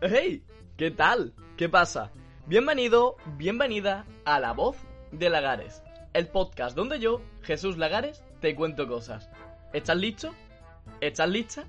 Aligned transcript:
¡Hey! 0.00 0.44
¿Qué 0.76 0.92
tal? 0.92 1.34
¿Qué 1.56 1.68
pasa? 1.68 2.12
Bienvenido, 2.46 3.16
bienvenida 3.36 4.06
a 4.24 4.38
La 4.38 4.52
Voz 4.52 4.76
de 5.10 5.28
Lagares, 5.28 5.82
el 6.12 6.28
podcast 6.28 6.76
donde 6.76 7.00
yo, 7.00 7.20
Jesús 7.42 7.78
Lagares, 7.78 8.22
te 8.40 8.54
cuento 8.54 8.86
cosas. 8.86 9.28
¿Estás 9.72 9.96
listo? 9.96 10.32
¿Estás 11.00 11.28
lista? 11.28 11.64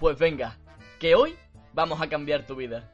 Pues 0.00 0.16
venga, 0.16 0.56
que 0.98 1.14
hoy 1.14 1.36
vamos 1.74 2.00
a 2.00 2.08
cambiar 2.08 2.46
tu 2.46 2.56
vida. 2.56 2.90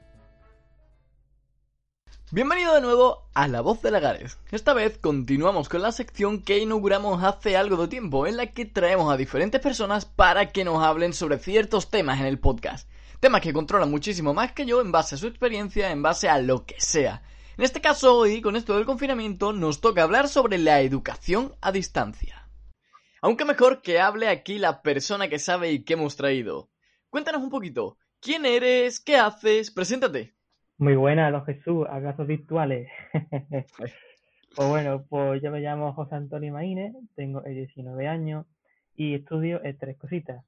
Bienvenido 2.33 2.75
de 2.75 2.80
nuevo 2.80 3.29
a 3.33 3.47
La 3.47 3.61
Voz 3.61 3.83
de 3.83 3.93
Lagares. 3.93 4.38
Esta 4.51 4.73
vez 4.73 4.99
continuamos 4.99 5.69
con 5.69 5.83
la 5.83 5.93
sección 5.93 6.43
que 6.43 6.59
inauguramos 6.59 7.23
hace 7.23 7.57
algo 7.57 7.77
de 7.77 7.87
tiempo, 7.87 8.27
en 8.27 8.37
la 8.37 8.47
que 8.47 8.65
traemos 8.65 9.13
a 9.13 9.16
diferentes 9.16 9.61
personas 9.61 10.05
para 10.05 10.51
que 10.51 10.65
nos 10.65 10.83
hablen 10.83 11.13
sobre 11.13 11.38
ciertos 11.38 11.91
temas 11.91 12.19
en 12.19 12.27
el 12.27 12.41
podcast. 12.41 12.88
Temas 13.20 13.42
que 13.42 13.52
controlan 13.52 13.91
muchísimo 13.91 14.33
más 14.33 14.52
que 14.52 14.65
yo 14.65 14.80
en 14.80 14.92
base 14.92 15.15
a 15.15 15.19
su 15.19 15.27
experiencia, 15.27 15.92
en 15.92 16.02
base 16.02 16.30
a 16.30 16.41
lo 16.41 16.65
que 16.65 16.80
sea. 16.80 17.21
En 17.59 17.65
este 17.65 17.82
caso 17.82 18.16
hoy, 18.16 18.40
con 18.40 18.57
esto 18.57 18.74
del 18.74 18.87
confinamiento, 18.87 19.52
nos 19.52 19.82
toca 19.82 20.02
hablar 20.02 20.26
sobre 20.26 20.57
la 20.57 20.80
educación 20.80 21.52
a 21.60 21.71
distancia. 21.71 22.48
Aunque 23.21 23.45
mejor 23.45 23.82
que 23.82 24.01
hable 24.01 24.29
aquí 24.29 24.59
la 24.59 24.80
persona 24.80 25.29
que 25.29 25.38
sabe 25.38 25.71
y 25.71 25.85
que 25.85 25.93
hemos 25.93 26.16
traído. 26.16 26.71
Cuéntanos 27.10 27.43
un 27.43 27.51
poquito, 27.51 27.98
¿quién 28.23 28.46
eres? 28.46 29.01
¿Qué 29.01 29.16
haces? 29.16 29.71
Preséntate. 29.71 30.32
Muy 30.79 30.96
buenas, 30.96 31.30
don 31.30 31.45
Jesús, 31.45 31.87
abrazos 31.91 32.26
virtuales. 32.26 32.88
pues 34.57 34.68
bueno, 34.68 35.04
pues 35.10 35.43
yo 35.43 35.51
me 35.51 35.60
llamo 35.60 35.93
José 35.93 36.15
Antonio 36.15 36.54
Maínez, 36.54 36.95
tengo 37.16 37.43
19 37.43 38.09
años 38.09 38.46
y 38.95 39.15
estudio 39.15 39.60
tres 39.79 39.98
cositas. 39.98 40.43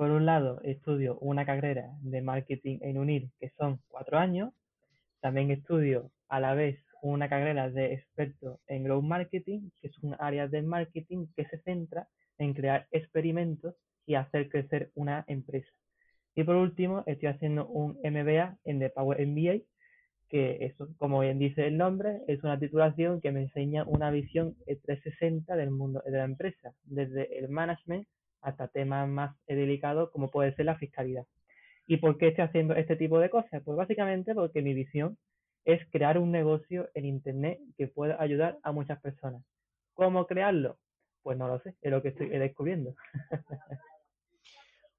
Por 0.00 0.12
un 0.12 0.24
lado, 0.24 0.62
estudio 0.62 1.18
una 1.18 1.44
carrera 1.44 1.90
de 2.00 2.22
marketing 2.22 2.78
en 2.80 2.96
UNIR, 2.96 3.28
que 3.38 3.50
son 3.58 3.80
cuatro 3.86 4.16
años. 4.16 4.50
También 5.20 5.50
estudio 5.50 6.10
a 6.30 6.40
la 6.40 6.54
vez 6.54 6.78
una 7.02 7.28
carrera 7.28 7.68
de 7.68 7.92
experto 7.92 8.60
en 8.66 8.84
growth 8.84 9.04
marketing, 9.04 9.68
que 9.78 9.88
es 9.88 9.98
un 9.98 10.16
área 10.18 10.48
de 10.48 10.62
marketing 10.62 11.26
que 11.36 11.44
se 11.44 11.58
centra 11.64 12.08
en 12.38 12.54
crear 12.54 12.86
experimentos 12.92 13.74
y 14.06 14.14
hacer 14.14 14.48
crecer 14.48 14.90
una 14.94 15.22
empresa. 15.28 15.70
Y 16.34 16.44
por 16.44 16.56
último, 16.56 17.04
estoy 17.04 17.28
haciendo 17.28 17.66
un 17.66 17.98
MBA 18.02 18.56
en 18.64 18.78
The 18.78 18.88
Power 18.88 19.18
MBA, 19.26 19.64
que 20.30 20.64
eso, 20.64 20.88
como 20.96 21.20
bien 21.20 21.38
dice 21.38 21.66
el 21.66 21.76
nombre, 21.76 22.22
es 22.26 22.42
una 22.42 22.58
titulación 22.58 23.20
que 23.20 23.32
me 23.32 23.42
enseña 23.42 23.84
una 23.84 24.10
visión 24.10 24.56
360 24.64 25.56
del 25.56 25.70
mundo 25.70 26.02
de 26.06 26.12
la 26.12 26.24
empresa, 26.24 26.72
desde 26.84 27.38
el 27.38 27.50
management 27.50 28.08
hasta 28.42 28.68
temas 28.68 29.08
más 29.08 29.36
delicados 29.46 30.10
como 30.10 30.30
puede 30.30 30.54
ser 30.54 30.66
la 30.66 30.76
fiscalidad. 30.76 31.26
¿Y 31.86 31.96
por 31.96 32.18
qué 32.18 32.28
estoy 32.28 32.44
haciendo 32.44 32.74
este 32.74 32.96
tipo 32.96 33.18
de 33.18 33.30
cosas? 33.30 33.62
Pues 33.64 33.76
básicamente 33.76 34.34
porque 34.34 34.62
mi 34.62 34.74
visión 34.74 35.18
es 35.64 35.80
crear 35.90 36.18
un 36.18 36.30
negocio 36.30 36.88
en 36.94 37.04
Internet 37.04 37.58
que 37.76 37.88
pueda 37.88 38.20
ayudar 38.22 38.58
a 38.62 38.72
muchas 38.72 39.00
personas. 39.00 39.42
¿Cómo 39.94 40.26
crearlo? 40.26 40.78
Pues 41.22 41.36
no 41.36 41.48
lo 41.48 41.58
sé, 41.60 41.74
es 41.82 41.90
lo 41.90 42.00
que 42.00 42.08
estoy 42.08 42.28
descubriendo. 42.28 42.94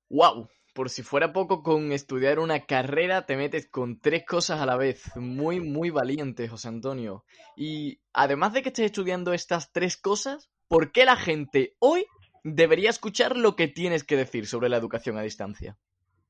¡Wow! 0.10 0.50
Por 0.74 0.90
si 0.90 1.04
fuera 1.04 1.34
poco 1.34 1.64
con 1.64 1.92
estudiar 1.92 2.40
una 2.40 2.66
carrera, 2.66 3.26
te 3.26 3.36
metes 3.36 3.70
con 3.70 4.00
tres 4.00 4.26
cosas 4.26 4.62
a 4.62 4.66
la 4.66 4.78
vez. 4.78 5.04
Muy, 5.18 5.60
muy 5.60 5.90
valiente, 5.90 6.48
José 6.48 6.70
Antonio. 6.70 7.26
Y 7.58 8.00
además 8.14 8.54
de 8.54 8.62
que 8.62 8.70
estés 8.70 8.86
estudiando 8.86 9.34
estas 9.34 9.72
tres 9.74 9.98
cosas, 9.98 10.50
¿por 10.70 10.92
qué 10.92 11.04
la 11.04 11.18
gente 11.18 11.76
hoy 11.80 12.06
debería 12.44 12.90
escuchar 12.90 13.38
lo 13.38 13.56
que 13.56 13.68
tienes 13.68 14.04
que 14.04 14.18
decir 14.18 14.46
sobre 14.46 14.70
la 14.70 14.78
educación 14.78 15.18
a 15.18 15.22
distancia? 15.22 15.78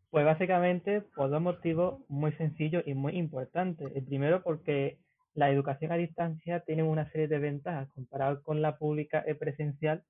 Pues 0.10 0.26
básicamente 0.26 1.02
por 1.02 1.30
dos 1.30 1.42
motivos 1.42 2.02
muy 2.10 2.34
sencillos 2.34 2.84
y 2.86 2.94
muy 2.94 3.18
importantes. 3.18 3.88
El 3.96 4.04
primero 4.04 4.44
porque 4.44 4.98
la 5.34 5.50
educación 5.50 5.92
a 5.92 5.96
distancia 5.96 6.60
tiene 6.62 6.84
una 6.84 7.10
serie 7.12 7.28
de 7.28 7.40
ventajas 7.40 7.90
comparadas 7.90 8.40
con 8.44 8.62
la 8.62 8.78
pública 8.78 9.24
presencial, 9.40 10.04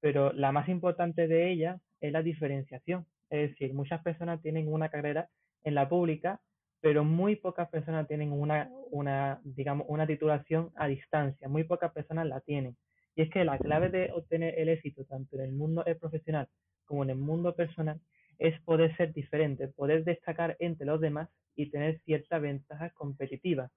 pero 0.00 0.32
la 0.32 0.52
más 0.52 0.68
importante 0.68 1.26
de 1.26 1.50
ellas 1.50 1.80
es 2.00 2.12
la 2.12 2.22
diferenciación. 2.22 3.06
Es 3.30 3.50
decir, 3.50 3.72
muchas 3.72 4.02
personas 4.02 4.42
tienen 4.42 4.70
una 4.70 4.90
carrera 4.90 5.28
en 5.64 5.74
la 5.74 5.88
pública, 5.88 6.40
pero 6.80 7.02
muy 7.02 7.36
pocas 7.36 7.68
personas 7.70 8.06
tienen 8.06 8.32
una, 8.32 9.40
digamos, 9.44 9.86
una 9.88 10.06
titulación 10.06 10.70
a 10.76 10.86
distancia. 10.86 11.48
Muy 11.48 11.64
pocas 11.64 11.92
personas 11.92 12.26
la 12.26 12.40
tienen. 12.40 12.76
Y 13.16 13.22
es 13.22 13.30
que 13.30 13.44
la 13.44 13.58
clave 13.58 13.88
de 13.88 14.12
obtener 14.12 14.58
el 14.58 14.68
éxito 14.68 15.04
tanto 15.06 15.36
en 15.36 15.42
el 15.42 15.52
mundo 15.52 15.84
profesional 15.98 16.48
como 16.84 17.02
en 17.02 17.10
el 17.10 17.16
mundo 17.16 17.56
personal 17.56 18.00
es 18.38 18.60
poder 18.60 18.96
ser 18.96 19.12
diferente, 19.12 19.68
poder 19.68 20.04
destacar 20.04 20.56
entre 20.60 20.86
los 20.86 21.00
demás 21.00 21.28
y 21.56 21.70
tener 21.70 21.98
ciertas 22.04 22.40
ventajas 22.40 22.92
competitivas. 22.92 23.72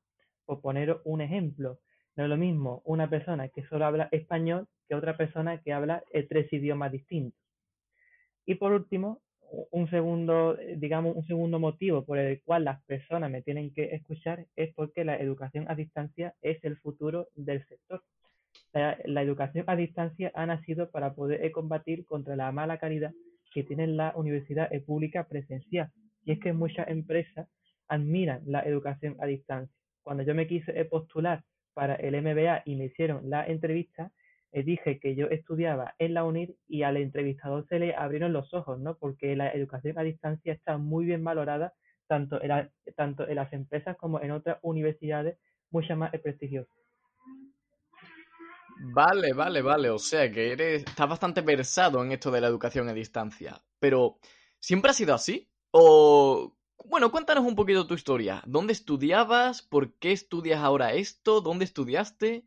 Por 0.45 0.61
poner 0.61 0.99
un 1.05 1.21
ejemplo, 1.21 1.79
no 2.15 2.23
es 2.25 2.29
lo 2.29 2.37
mismo 2.37 2.81
una 2.83 3.09
persona 3.09 3.47
que 3.47 3.63
solo 3.67 3.85
habla 3.85 4.09
español 4.11 4.67
que 4.87 4.95
otra 4.95 5.15
persona 5.15 5.61
que 5.61 5.71
habla 5.71 6.03
eh, 6.11 6.23
tres 6.23 6.51
idiomas 6.51 6.91
distintos. 6.91 7.39
Y 8.45 8.55
por 8.55 8.73
último, 8.73 9.21
un 9.71 9.89
segundo, 9.89 10.57
digamos, 10.75 11.15
un 11.15 11.25
segundo 11.25 11.59
motivo 11.59 12.03
por 12.03 12.17
el 12.17 12.41
cual 12.43 12.65
las 12.65 12.83
personas 12.83 13.31
me 13.31 13.41
tienen 13.41 13.73
que 13.73 13.95
escuchar 13.95 14.45
es 14.55 14.73
porque 14.73 15.05
la 15.05 15.17
educación 15.17 15.65
a 15.69 15.75
distancia 15.75 16.35
es 16.41 16.63
el 16.63 16.77
futuro 16.77 17.29
del 17.35 17.65
sector. 17.67 18.03
La, 18.73 19.21
educación 19.21 19.65
a 19.67 19.75
distancia 19.75 20.31
ha 20.35 20.45
nacido 20.45 20.89
para 20.91 21.13
poder 21.13 21.51
combatir 21.51 22.05
contra 22.05 22.35
la 22.35 22.51
mala 22.51 22.77
calidad 22.77 23.11
que 23.51 23.63
tiene 23.63 23.87
la 23.87 24.13
universidad 24.15 24.69
pública 24.85 25.27
presencial. 25.27 25.91
Y 26.23 26.33
es 26.33 26.39
que 26.39 26.53
muchas 26.53 26.87
empresas 26.87 27.47
admiran 27.87 28.41
la 28.45 28.61
educación 28.61 29.15
a 29.19 29.25
distancia. 29.25 29.75
Cuando 30.03 30.23
yo 30.23 30.35
me 30.35 30.47
quise 30.47 30.85
postular 30.85 31.43
para 31.73 31.95
el 31.95 32.15
MBA 32.21 32.63
y 32.65 32.75
me 32.75 32.85
hicieron 32.85 33.29
la 33.29 33.45
entrevista, 33.45 34.11
eh, 34.51 34.63
dije 34.63 34.99
que 34.99 35.15
yo 35.15 35.27
estudiaba 35.27 35.93
en 35.99 36.13
la 36.15 36.23
UNIR 36.23 36.55
y 36.67 36.83
al 36.83 36.97
entrevistador 36.97 37.67
se 37.67 37.79
le 37.79 37.95
abrieron 37.95 38.33
los 38.33 38.53
ojos, 38.53 38.79
¿no? 38.79 38.97
Porque 38.97 39.35
la 39.35 39.51
educación 39.51 39.97
a 39.99 40.03
distancia 40.03 40.53
está 40.53 40.77
muy 40.77 41.05
bien 41.05 41.23
valorada 41.23 41.73
tanto 42.07 42.41
en, 42.41 42.69
tanto 42.95 43.27
en 43.27 43.35
las 43.35 43.53
empresas 43.53 43.95
como 43.97 44.19
en 44.21 44.31
otras 44.31 44.57
universidades 44.63 45.37
mucho 45.69 45.95
más 45.95 46.11
prestigiosas. 46.21 46.78
Vale, 48.81 49.33
vale, 49.33 49.61
vale. 49.61 49.89
O 49.89 49.99
sea 49.99 50.31
que 50.31 50.53
eres, 50.53 50.83
estás 50.83 51.09
bastante 51.09 51.41
versado 51.41 52.03
en 52.03 52.11
esto 52.11 52.31
de 52.31 52.41
la 52.41 52.47
educación 52.47 52.87
a 52.87 52.93
distancia. 52.93 53.61
Pero, 53.79 54.19
¿siempre 54.59 54.91
ha 54.91 54.93
sido 54.93 55.13
así? 55.13 55.49
O, 55.71 56.55
bueno, 56.85 57.11
cuéntanos 57.11 57.45
un 57.45 57.55
poquito 57.55 57.85
tu 57.85 57.93
historia. 57.93 58.41
¿Dónde 58.45 58.73
estudiabas? 58.73 59.61
¿Por 59.61 59.93
qué 59.99 60.11
estudias 60.11 60.59
ahora 60.59 60.93
esto? 60.93 61.41
¿Dónde 61.41 61.65
estudiaste? 61.65 62.45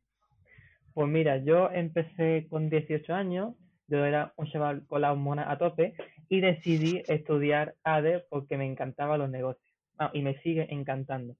Pues 0.94 1.08
mira, 1.08 1.36
yo 1.44 1.70
empecé 1.70 2.46
con 2.50 2.68
18 2.68 3.14
años, 3.14 3.54
yo 3.86 4.04
era 4.04 4.34
un 4.36 4.50
chaval 4.50 4.86
con 4.86 5.02
la 5.02 5.12
hormona 5.12 5.50
a 5.50 5.58
tope 5.58 5.94
y 6.28 6.40
decidí 6.40 7.02
estudiar 7.08 7.76
ADE 7.84 8.24
porque 8.28 8.56
me 8.56 8.66
encantaban 8.66 9.20
los 9.20 9.30
negocios. 9.30 9.72
Ah, 9.98 10.10
y 10.14 10.22
me 10.22 10.40
sigue 10.42 10.66
encantando. 10.72 11.36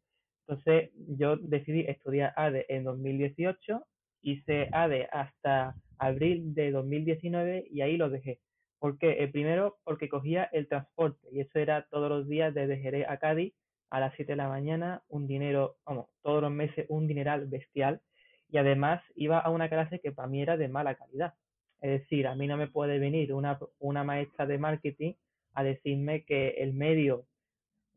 Entonces 0.46 0.90
yo 0.94 1.36
decidí 1.36 1.80
estudiar 1.80 2.34
ADE 2.36 2.66
en 2.68 2.84
2018 2.84 3.86
hice 4.22 4.69
ADE 4.72 5.08
hasta 5.12 5.74
abril 5.98 6.54
de 6.54 6.70
2019 6.70 7.66
y 7.70 7.80
ahí 7.80 7.96
lo 7.96 8.10
dejé. 8.10 8.38
¿Por 8.78 8.98
qué? 8.98 9.22
Eh, 9.22 9.28
primero 9.28 9.78
porque 9.84 10.08
cogía 10.08 10.44
el 10.52 10.66
transporte 10.69 11.28
y 11.30 11.40
eso 11.40 11.58
era 11.58 11.86
todos 11.90 12.08
los 12.08 12.28
días 12.28 12.52
desde 12.54 12.78
Jerez 12.78 13.06
a 13.08 13.19
Cádiz 13.19 13.54
a 13.90 14.00
las 14.00 14.14
7 14.16 14.32
de 14.32 14.36
la 14.36 14.48
mañana, 14.48 15.02
un 15.08 15.26
dinero, 15.26 15.76
vamos, 15.84 16.06
todos 16.22 16.42
los 16.42 16.50
meses 16.50 16.86
un 16.88 17.06
dineral 17.06 17.46
bestial 17.46 18.00
y 18.48 18.56
además 18.56 19.02
iba 19.14 19.38
a 19.38 19.50
una 19.50 19.69
clase 19.69 20.00
que 20.00 20.12
para 20.12 20.28
mí 20.28 20.40
era 20.40 20.56
de 20.56 20.69
mala 20.69 20.94
calidad. 20.94 21.34
Es 21.80 22.00
decir, 22.00 22.26
a 22.26 22.34
mí 22.34 22.46
no 22.46 22.56
me 22.56 22.69
puede 22.69 22.98
venir 22.98 23.34
una, 23.34 23.58
una 23.78 24.02
maestra 24.02 24.46
de 24.46 24.58
marketing 24.58 25.12
a 25.54 25.62
decirme 25.62 26.24
que 26.24 26.50
el 26.58 26.72
medio 26.72 27.26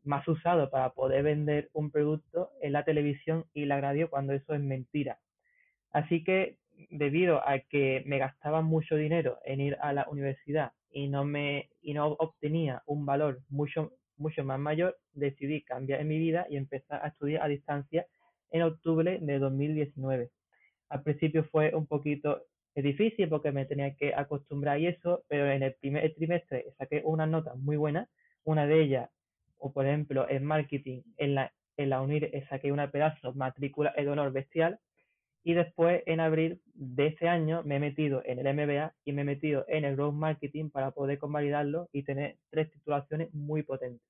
más 0.04 0.26
usado 0.28 0.70
para 0.70 0.90
poder 0.90 1.22
vender 1.22 1.68
un 1.72 1.90
producto 1.90 2.50
es 2.60 2.70
la 2.70 2.84
televisión 2.84 3.44
y 3.54 3.64
la 3.64 3.80
radio 3.80 4.08
cuando 4.08 4.32
eso 4.32 4.54
es 4.54 4.60
mentira. 4.60 5.18
Así 5.92 6.24
que 6.24 6.58
debido 6.90 7.46
a 7.48 7.58
que 7.60 8.02
me 8.06 8.18
gastaba 8.18 8.62
mucho 8.62 8.96
dinero 8.96 9.38
en 9.44 9.60
ir 9.60 9.76
a 9.80 9.92
la 9.92 10.06
universidad 10.08 10.72
y 10.90 11.08
no 11.08 11.24
me 11.24 11.70
y 11.80 11.94
no 11.94 12.06
obtenía 12.08 12.82
un 12.86 13.06
valor 13.06 13.40
mucho 13.48 13.92
mucho 14.18 14.44
más 14.44 14.58
mayor, 14.58 14.96
decidí 15.12 15.62
cambiar 15.62 16.00
en 16.00 16.08
mi 16.08 16.18
vida 16.18 16.46
y 16.48 16.56
empezar 16.56 17.04
a 17.04 17.08
estudiar 17.08 17.42
a 17.42 17.48
distancia 17.48 18.06
en 18.50 18.62
octubre 18.62 19.18
de 19.20 19.38
2019. 19.38 20.30
Al 20.88 21.02
principio 21.02 21.44
fue 21.44 21.74
un 21.74 21.86
poquito 21.86 22.42
difícil 22.74 23.28
porque 23.28 23.52
me 23.52 23.64
tenía 23.66 23.94
que 23.94 24.14
acostumbrar 24.14 24.80
y 24.80 24.86
eso, 24.86 25.24
pero 25.28 25.50
en 25.50 25.62
el 25.62 25.74
primer 25.74 26.14
trimestre 26.14 26.66
saqué 26.78 27.02
unas 27.04 27.28
notas 27.28 27.56
muy 27.56 27.76
buenas. 27.76 28.08
Una 28.44 28.66
de 28.66 28.82
ellas, 28.82 29.10
o 29.58 29.72
por 29.72 29.86
ejemplo, 29.86 30.28
en 30.28 30.44
marketing, 30.44 31.02
en 31.16 31.34
la, 31.34 31.52
en 31.76 31.90
la 31.90 32.00
UNIR 32.00 32.30
saqué 32.48 32.72
una 32.72 32.90
pedazo 32.90 33.34
matrícula 33.34 33.92
de 33.96 34.08
honor 34.08 34.32
bestial 34.32 34.78
y 35.46 35.54
después, 35.54 36.02
en 36.06 36.18
abril 36.18 36.60
de 36.74 37.06
ese 37.06 37.28
año, 37.28 37.62
me 37.62 37.76
he 37.76 37.78
metido 37.78 38.20
en 38.24 38.44
el 38.44 38.52
MBA 38.52 38.92
y 39.04 39.12
me 39.12 39.22
he 39.22 39.24
metido 39.24 39.64
en 39.68 39.84
el 39.84 39.94
Growth 39.94 40.16
Marketing 40.16 40.70
para 40.70 40.90
poder 40.90 41.20
convalidarlo 41.20 41.88
y 41.92 42.02
tener 42.02 42.36
tres 42.50 42.68
titulaciones 42.72 43.32
muy 43.32 43.62
potentes. 43.62 44.02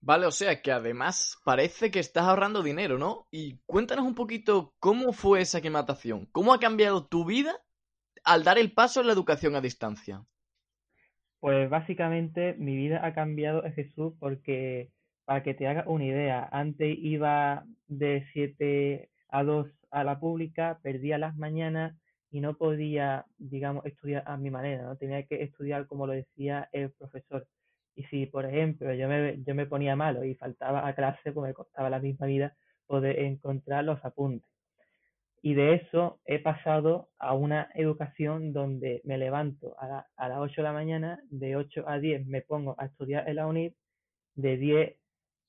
Vale, 0.00 0.24
o 0.24 0.30
sea 0.30 0.62
que 0.62 0.72
además 0.72 1.36
parece 1.44 1.90
que 1.90 1.98
estás 1.98 2.24
ahorrando 2.24 2.62
dinero, 2.62 2.96
¿no? 2.96 3.26
Y 3.30 3.58
cuéntanos 3.66 4.06
un 4.06 4.14
poquito 4.14 4.72
cómo 4.78 5.12
fue 5.12 5.42
esa 5.42 5.58
aclimatación, 5.58 6.24
cómo 6.32 6.54
ha 6.54 6.60
cambiado 6.60 7.06
tu 7.06 7.26
vida 7.26 7.54
al 8.24 8.44
dar 8.44 8.56
el 8.56 8.72
paso 8.72 9.02
en 9.02 9.08
la 9.08 9.12
educación 9.12 9.54
a 9.54 9.60
distancia. 9.60 10.24
Pues 11.40 11.68
básicamente 11.68 12.54
mi 12.54 12.74
vida 12.74 13.04
ha 13.04 13.12
cambiado, 13.12 13.62
Jesús, 13.74 14.14
porque 14.18 14.92
para 15.26 15.42
que 15.42 15.52
te 15.52 15.68
hagas 15.68 15.84
una 15.88 16.06
idea, 16.06 16.48
antes 16.50 16.96
iba 16.98 17.66
de 17.86 18.26
7 18.32 19.10
a 19.28 19.44
dos 19.44 19.68
a 19.90 20.04
la 20.04 20.20
pública, 20.20 20.78
perdía 20.82 21.18
las 21.18 21.36
mañanas 21.36 21.96
y 22.30 22.40
no 22.40 22.54
podía, 22.54 23.24
digamos, 23.38 23.86
estudiar 23.86 24.22
a 24.26 24.36
mi 24.36 24.50
manera, 24.50 24.82
¿no? 24.82 24.96
Tenía 24.96 25.22
que 25.24 25.42
estudiar 25.42 25.86
como 25.86 26.06
lo 26.06 26.12
decía 26.12 26.68
el 26.72 26.90
profesor. 26.92 27.46
Y 27.94 28.04
si, 28.04 28.26
por 28.26 28.44
ejemplo, 28.44 28.92
yo 28.94 29.08
me, 29.08 29.42
yo 29.42 29.54
me 29.54 29.66
ponía 29.66 29.96
malo 29.96 30.24
y 30.24 30.34
faltaba 30.34 30.86
a 30.86 30.94
clase, 30.94 31.32
pues 31.32 31.48
me 31.48 31.54
costaba 31.54 31.90
la 31.90 31.98
misma 31.98 32.26
vida 32.26 32.54
poder 32.86 33.18
encontrar 33.20 33.84
los 33.84 34.04
apuntes. 34.04 34.48
Y 35.40 35.54
de 35.54 35.74
eso 35.74 36.20
he 36.24 36.40
pasado 36.40 37.08
a 37.18 37.34
una 37.34 37.70
educación 37.74 38.52
donde 38.52 39.00
me 39.04 39.18
levanto 39.18 39.76
a, 39.78 40.06
a 40.16 40.28
las 40.28 40.38
8 40.38 40.54
de 40.56 40.62
la 40.62 40.72
mañana, 40.72 41.20
de 41.30 41.56
8 41.56 41.84
a 41.88 41.98
10 41.98 42.26
me 42.26 42.42
pongo 42.42 42.74
a 42.78 42.86
estudiar 42.86 43.28
en 43.28 43.36
la 43.36 43.46
UNID, 43.46 43.72
de 44.34 44.56
10 44.56 44.96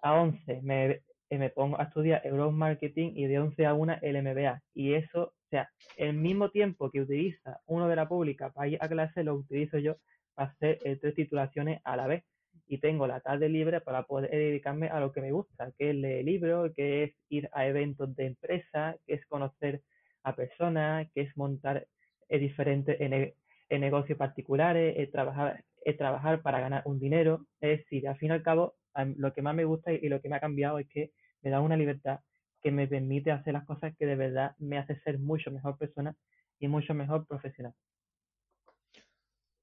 a 0.02 0.14
11 0.14 0.62
me 0.62 1.02
me 1.38 1.50
pongo 1.50 1.80
a 1.80 1.84
estudiar 1.84 2.26
Euro 2.26 2.52
Marketing 2.52 3.12
y 3.16 3.26
de 3.26 3.40
11 3.40 3.66
a 3.66 3.74
1 3.76 3.98
el 4.02 4.24
MBA. 4.24 4.62
Y 4.74 4.94
eso, 4.94 5.22
o 5.22 5.50
sea, 5.50 5.70
el 5.96 6.14
mismo 6.14 6.50
tiempo 6.50 6.90
que 6.90 7.02
utiliza 7.02 7.62
uno 7.68 7.88
de 7.88 7.96
la 7.96 8.08
pública 8.08 8.52
para 8.52 8.68
ir 8.68 8.78
a 8.81 8.90
clase, 8.90 9.24
lo 9.24 9.36
utilizo 9.36 9.78
yo 9.78 9.98
para 10.34 10.50
hacer 10.50 10.80
eh, 10.84 10.96
tres 10.96 11.14
titulaciones 11.16 11.81
a 11.84 11.96
la 11.96 12.08
vez. 12.08 12.24
Y 12.68 12.80
tengo 12.80 13.08
la 13.08 13.20
tarde 13.20 13.50
libre 13.50 13.81
para 13.81 14.04
poder 14.04 14.31
dedicarme 14.31 14.90
a 14.90 15.00
lo 15.00 15.12
que 15.12 15.22
me 15.22 15.31
gusta, 15.31 15.72
que 15.78 15.92
es 15.92 15.96
leer 15.96 16.26
libros, 16.26 16.72
que 16.76 17.04
es 17.04 17.16
ir 17.30 17.50
a 17.52 17.66
eventos 17.68 18.16
de 18.16 18.28
empresa, 18.28 18.96
que 19.06 19.16
es 19.16 19.25
conocer 19.25 19.82
a 20.24 20.36
personas, 20.36 21.08
que 21.14 21.22
es 21.22 21.38
montar 21.38 21.88
eh, 22.28 22.40
diferentes 22.40 23.00
en, 23.00 23.34
negocios 23.82 24.18
particulares, 24.18 24.96
eh, 24.98 25.08
trabajar, 25.08 25.64
trabajar 25.98 26.42
para 26.42 26.60
ganar 26.60 26.84
un 26.86 27.00
dinero. 27.00 27.46
Es 27.60 27.80
decir, 27.80 28.08
al 28.08 28.18
fin 28.18 28.30
y 28.30 28.34
al 28.34 28.44
cabo, 28.44 28.75
lo 29.18 29.34
que 29.34 29.42
más 29.42 29.56
me 29.56 29.66
gusta 29.66 29.92
y 29.92 30.10
lo 30.10 30.22
que 30.22 30.30
me 30.30 30.36
ha 30.36 30.40
cambiado 30.40 30.80
es 30.80 30.88
que 30.88 31.12
me 31.41 31.50
da 31.50 31.62
una 31.62 31.77
libertad 31.77 32.19
que 32.62 32.71
me 32.71 32.88
permite 32.88 33.31
hacer 33.31 33.53
las 33.53 33.65
cosas 33.65 33.95
que 33.97 34.06
de 34.06 34.15
verdad 34.15 34.56
me 34.57 34.77
hace 34.77 35.00
ser 35.01 35.19
mucho 35.19 35.51
mejor 35.51 35.77
persona 35.77 36.15
y 36.59 36.68
mucho 36.68 36.94
mejor 36.94 37.25
profesional. 37.25 37.74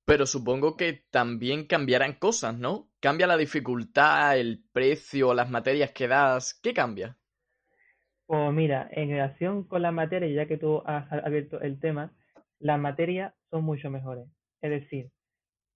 Pero 0.06 0.24
supongo 0.24 0.76
que 0.76 1.04
también 1.10 1.66
cambiarán 1.66 2.14
cosas, 2.14 2.56
¿no? 2.56 2.88
¿Cambia 3.00 3.26
la 3.26 3.36
dificultad, 3.36 4.38
el 4.38 4.62
precio, 4.72 5.34
las 5.34 5.50
materias 5.50 5.90
que 5.90 6.06
das? 6.06 6.54
¿Qué 6.62 6.72
cambia? 6.72 7.18
Pues 8.26 8.52
mira, 8.52 8.88
en 8.92 9.10
relación 9.10 9.64
con 9.64 9.82
las 9.82 9.92
materias, 9.92 10.32
ya 10.32 10.46
que 10.46 10.58
tú 10.58 10.82
has 10.86 11.10
abierto 11.12 11.60
el 11.60 11.80
tema, 11.80 12.12
las 12.60 12.78
materias 12.78 13.34
son 13.50 13.64
mucho 13.64 13.90
mejores. 13.90 14.26
Es 14.60 14.70
decir, 14.70 15.10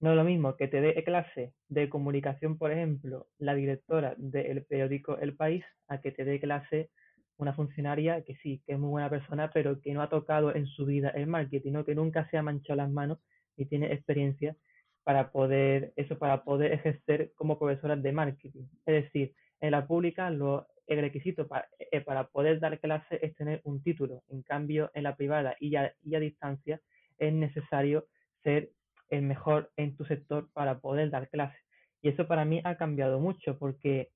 no 0.00 0.10
es 0.10 0.16
lo 0.16 0.24
mismo 0.24 0.56
que 0.56 0.66
te 0.66 0.80
dé 0.80 1.04
clase 1.04 1.52
de 1.68 1.88
comunicación, 1.88 2.56
por 2.56 2.72
ejemplo, 2.72 3.26
la 3.38 3.54
directora 3.54 4.14
del 4.16 4.64
periódico 4.64 5.18
El 5.18 5.36
País, 5.36 5.64
a 5.88 6.00
que 6.00 6.10
te 6.10 6.24
dé 6.24 6.40
clase 6.40 6.90
una 7.36 7.54
funcionaria 7.54 8.22
que 8.22 8.36
sí, 8.36 8.62
que 8.66 8.74
es 8.74 8.78
muy 8.78 8.90
buena 8.90 9.10
persona, 9.10 9.50
pero 9.52 9.80
que 9.80 9.92
no 9.92 10.02
ha 10.02 10.08
tocado 10.08 10.54
en 10.54 10.66
su 10.66 10.86
vida 10.86 11.10
el 11.10 11.26
marketing, 11.26 11.84
que 11.84 11.94
nunca 11.94 12.28
se 12.30 12.38
ha 12.38 12.42
manchado 12.42 12.78
las 12.78 12.90
manos 12.90 13.18
y 13.56 13.66
tiene 13.66 13.92
experiencia 13.92 14.56
para 15.04 15.30
poder, 15.32 15.92
eso, 15.96 16.18
para 16.18 16.44
poder 16.44 16.72
ejercer 16.72 17.32
como 17.34 17.58
profesora 17.58 17.96
de 17.96 18.12
marketing. 18.12 18.64
Es 18.86 19.04
decir, 19.04 19.34
en 19.60 19.70
la 19.72 19.86
pública 19.86 20.28
el 20.28 21.00
requisito 21.00 21.46
para, 21.46 21.68
eh, 21.78 22.00
para 22.00 22.24
poder 22.28 22.58
dar 22.60 22.78
clase 22.80 23.18
es 23.22 23.34
tener 23.34 23.60
un 23.64 23.82
título. 23.82 24.22
En 24.28 24.42
cambio, 24.42 24.90
en 24.94 25.02
la 25.04 25.16
privada 25.16 25.56
y 25.60 25.72
y 26.02 26.14
a 26.14 26.20
distancia 26.20 26.80
es 27.18 27.32
necesario 27.32 28.06
ser 28.42 28.70
el 29.10 29.22
mejor 29.22 29.70
en 29.76 29.96
tu 29.96 30.04
sector 30.04 30.48
para 30.52 30.80
poder 30.80 31.10
dar 31.10 31.28
clases. 31.28 31.60
Y 32.02 32.08
eso 32.08 32.26
para 32.26 32.44
mí 32.44 32.60
ha 32.64 32.76
cambiado 32.76 33.20
mucho 33.20 33.58
porque, 33.58 34.10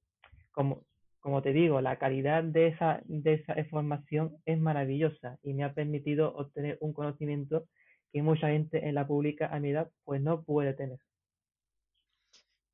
como, 0.53 0.85
como 1.21 1.43
te 1.43 1.53
digo, 1.53 1.81
la 1.81 1.99
calidad 1.99 2.43
de 2.45 2.69
esa, 2.69 3.03
de 3.05 3.35
esa 3.35 3.55
formación 3.71 4.37
es 4.47 4.59
maravillosa 4.59 5.39
y 5.43 5.55
me 5.55 5.65
ha 5.65 5.75
permitido 5.75 6.35
obtener 6.35 6.79
un 6.81 6.93
conocimiento 6.93 7.67
que 8.13 8.23
mucha 8.23 8.49
gente 8.49 8.89
en 8.89 8.95
la 8.95 9.07
pública 9.07 9.49
a 9.49 9.59
mi 9.61 9.71
edad 9.71 9.91
pues 10.05 10.23
no 10.23 10.43
puede 10.45 10.73
tener. 10.73 10.99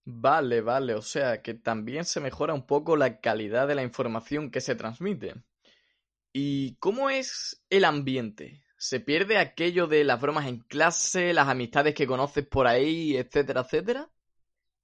Vale, 0.05 0.61
vale, 0.61 0.95
o 0.95 1.03
sea 1.03 1.41
que 1.43 1.55
también 1.55 2.05
se 2.05 2.21
mejora 2.21 2.53
un 2.53 2.67
poco 2.67 2.97
la 2.97 3.21
calidad 3.21 3.69
de 3.69 3.75
la 3.75 3.83
información 3.83 4.51
que 4.51 4.61
se 4.61 4.75
transmite. 4.75 5.35
¿Y 6.33 6.77
cómo 6.77 7.11
es 7.11 7.63
el 7.71 7.85
ambiente? 7.85 8.63
¿Se 8.83 8.99
pierde 8.99 9.37
aquello 9.37 9.87
de 9.87 10.05
las 10.05 10.19
bromas 10.23 10.49
en 10.49 10.61
clase, 10.61 11.35
las 11.35 11.49
amistades 11.49 11.95
que 11.95 12.07
conoces 12.07 12.47
por 12.47 12.67
ahí, 12.67 13.15
etcétera, 13.15 13.61
etcétera? 13.61 14.09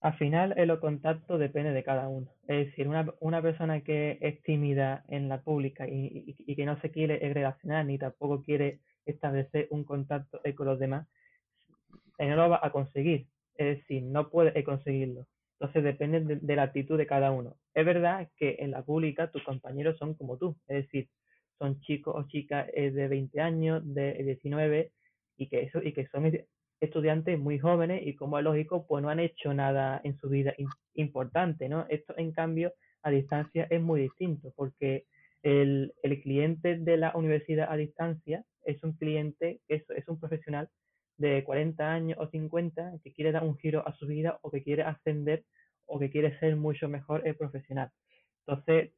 Al 0.03 0.13
final, 0.19 0.53
el 0.59 0.79
contacto 0.79 1.39
depende 1.39 1.73
de 1.73 1.83
cada 1.83 2.07
uno. 2.07 2.29
Es 2.47 2.67
decir, 2.67 2.89
una, 2.89 3.07
una 3.21 3.41
persona 3.41 3.81
que 3.81 4.19
es 4.21 4.43
tímida 4.43 5.03
en 5.09 5.31
la 5.31 5.41
pública 5.41 5.89
y, 5.89 6.37
y, 6.37 6.55
que 6.57 6.67
no 6.67 6.79
se 6.83 6.91
quiere 6.91 7.19
relacionar 7.33 7.87
ni 7.87 7.97
tampoco 7.97 8.43
quiere 8.43 8.81
establecer 9.07 9.67
un 9.71 9.85
contacto 9.85 10.43
con 10.55 10.67
los 10.67 10.79
demás, 10.79 11.09
eh, 12.19 12.29
no 12.29 12.37
lo 12.37 12.51
va 12.51 12.61
a 12.63 12.73
conseguir. 12.73 13.29
Es 13.57 13.79
decir, 13.79 14.03
no 14.03 14.29
puede 14.29 14.63
conseguirlo. 14.63 15.27
Entonces 15.59 15.83
depende 15.83 16.21
de, 16.21 16.37
de 16.37 16.57
la 16.57 16.65
actitud 16.65 16.99
de 16.99 17.07
cada 17.07 17.31
uno. 17.31 17.57
Es 17.73 17.87
verdad 17.87 18.29
que 18.37 18.57
en 18.59 18.73
la 18.73 18.83
pública 18.83 19.31
tus 19.31 19.43
compañeros 19.43 19.97
son 19.97 20.13
como 20.13 20.37
tú. 20.37 20.55
Es 20.69 20.85
decir, 20.85 21.09
son 21.59 21.81
chicos 21.81 22.15
o 22.17 22.27
chicas 22.29 22.69
eh, 22.75 22.91
de 22.91 23.09
20 23.09 23.41
años, 23.41 23.83
de 23.85 24.15
19 24.15 24.93
y 25.39 25.49
que, 25.49 25.63
eso, 25.63 25.83
y 25.83 25.93
que 25.93 26.07
son 26.09 26.31
estudiantes 26.81 27.39
muy 27.39 27.59
jóvenes 27.59 28.07
y 28.07 28.15
como 28.15 28.39
es 28.39 28.45
lógico, 28.45 28.87
pues 28.87 29.03
no 29.03 29.09
han 29.09 29.21
hecho 29.21 29.55
nada 29.55 30.01
en 30.05 30.17
su 30.19 30.29
vida 30.29 30.55
importante, 30.95 31.69
¿no? 31.69 31.87
Esto 31.89 32.15
en 32.17 32.33
cambio 32.33 32.73
a 33.03 33.11
distancia 33.11 33.67
es 33.71 33.81
muy 33.81 34.03
distinto 34.03 34.53
porque 34.57 35.05
el, 35.43 35.95
el 36.03 36.21
cliente 36.23 36.77
de 36.77 36.97
la 36.97 37.13
universidad 37.15 37.71
a 37.71 37.77
distancia 37.77 38.45
es 38.65 38.83
un 38.83 38.93
cliente, 38.95 39.61
es, 39.69 39.89
es 39.91 40.09
un 40.09 40.19
profesional 40.19 40.69
de 41.19 41.45
40 41.45 41.91
años 41.91 42.19
o 42.21 42.29
50 42.29 42.93
que 43.03 43.13
quiere 43.13 43.33
dar 43.33 43.45
un 43.45 43.57
giro 43.57 43.87
a 43.87 43.95
su 43.95 44.07
vida 44.07 44.39
o 44.43 44.51
que 44.51 44.63
quiere 44.63 44.83
ascender 44.83 45.45
o 45.87 45.99
que 45.99 46.11
quiere 46.11 46.39
ser 46.41 46.57
mucho 46.57 46.89
mejor 46.89 47.27
el 47.27 47.37
profesional. 47.37 47.91
Entonces, 48.47 48.93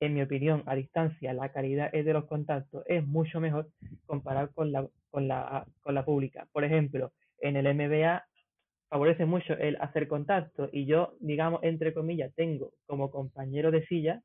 en 0.00 0.14
mi 0.14 0.22
opinión, 0.22 0.62
a 0.66 0.74
distancia, 0.74 1.32
la 1.32 1.50
calidad 1.52 1.92
de 1.92 2.12
los 2.12 2.26
contactos 2.26 2.84
es 2.86 3.04
mucho 3.06 3.40
mejor 3.40 3.68
comparado 4.06 4.50
con 4.52 4.72
la, 4.72 4.86
con 5.10 5.28
la, 5.28 5.66
con 5.80 5.94
la 5.94 6.04
pública. 6.04 6.46
Por 6.52 6.64
ejemplo, 6.64 7.12
en 7.38 7.56
el 7.56 7.74
MBA 7.74 8.24
favorece 8.88 9.24
mucho 9.24 9.54
el 9.54 9.76
hacer 9.80 10.08
contacto 10.08 10.68
y 10.72 10.86
yo, 10.86 11.14
digamos, 11.20 11.60
entre 11.62 11.94
comillas, 11.94 12.34
tengo 12.34 12.72
como 12.86 13.10
compañero 13.10 13.70
de 13.70 13.86
silla 13.86 14.20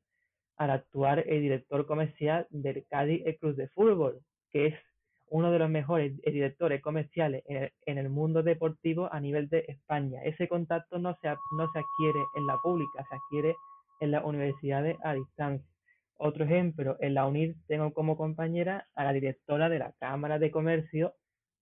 al 0.58 0.72
actuar 0.72 1.24
el 1.28 1.42
director 1.42 1.86
comercial 1.86 2.48
del 2.50 2.86
Cádiz 2.90 3.24
Cruz 3.40 3.56
de 3.58 3.68
Fútbol, 3.70 4.20
que 4.52 4.68
es 4.68 4.76
uno 5.30 5.52
de 5.52 5.60
los 5.60 5.70
mejores 5.70 6.16
directores 6.22 6.82
comerciales 6.82 7.44
en 7.48 7.64
el, 7.64 7.72
en 7.86 7.98
el, 7.98 8.10
mundo 8.10 8.44
deportivo 8.44 9.12
a 9.12 9.20
nivel 9.20 9.50
de 9.50 9.66
España. 9.68 10.24
Ese 10.24 10.48
contacto 10.48 10.98
no 11.00 11.16
se, 11.22 11.28
no 11.58 11.70
se 11.72 11.80
adquiere 11.80 12.20
en 12.36 12.48
la 12.48 12.58
pública, 12.62 13.06
se 13.10 13.16
adquiere 13.16 13.56
en 14.00 14.12
las 14.12 14.24
universidades 14.24 14.98
a 15.04 15.14
distancia. 15.14 15.68
Otro 16.18 16.46
ejemplo, 16.46 16.96
en 17.00 17.14
la 17.14 17.28
UNID 17.28 17.56
tengo 17.68 17.94
como 17.94 18.16
compañera 18.16 18.88
a 18.96 19.04
la 19.04 19.14
directora 19.14 19.70
de 19.70 19.80
la 19.80 19.94
Cámara 20.00 20.40
de 20.40 20.52
Comercio 20.52 21.14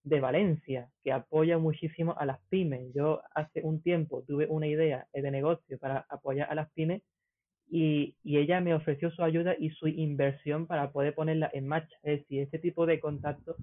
de 0.04 0.20
Valencia, 0.20 0.90
que 1.04 1.12
apoya 1.12 1.58
muchísimo 1.58 2.16
a 2.18 2.26
las 2.26 2.40
pymes. 2.50 2.94
Yo 2.94 3.22
hace 3.34 3.62
un 3.64 3.82
tiempo 3.82 4.24
tuve 4.28 4.48
una 4.48 4.68
idea 4.68 5.08
de 5.14 5.32
negocio 5.32 5.80
para 5.80 6.06
apoyar 6.10 6.52
a 6.52 6.56
las 6.56 6.72
pymes 6.74 7.02
y, 7.70 8.16
y, 8.24 8.38
ella 8.38 8.60
me 8.62 8.76
ofreció 8.76 9.10
su 9.12 9.24
ayuda 9.24 9.56
y 9.58 9.70
su 9.72 9.88
inversión 9.88 10.68
para 10.68 10.92
poder 10.92 11.16
ponerla 11.16 11.50
en 11.54 11.68
marcha. 11.68 11.96
Es 12.04 12.20
decir, 12.20 12.42
este 12.42 12.60
tipo 12.60 12.86
de 12.86 13.00
contacto 13.00 13.56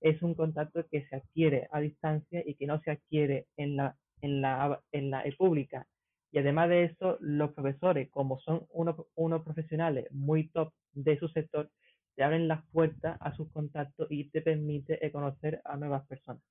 es 0.00 0.20
un 0.22 0.34
contacto 0.34 0.84
que 0.90 1.06
se 1.06 1.16
adquiere 1.16 1.68
a 1.70 1.80
distancia 1.80 2.42
y 2.44 2.54
que 2.54 2.66
no 2.66 2.80
se 2.80 2.90
adquiere 2.90 3.46
en 3.56 3.76
la, 3.76 3.96
en 4.22 4.40
la, 4.40 4.80
en 4.90 5.10
la 5.10 5.24
pública 5.38 5.86
Y 6.32 6.38
además 6.38 6.70
de 6.70 6.84
eso, 6.84 7.18
los 7.20 7.52
profesores, 7.52 8.10
como 8.10 8.40
son 8.40 8.66
unos, 8.70 9.42
profesionales 9.44 10.06
muy 10.10 10.48
top 10.48 10.72
de 10.92 11.18
su 11.18 11.28
sector, 11.28 11.70
te 12.16 12.24
abren 12.24 12.48
las 12.48 12.64
puertas 12.72 13.18
a 13.20 13.34
sus 13.34 13.50
contactos 13.52 14.08
y 14.10 14.30
te 14.30 14.40
permite 14.40 14.98
conocer 15.12 15.60
a 15.64 15.76
nuevas 15.76 16.06
personas. 16.06 16.42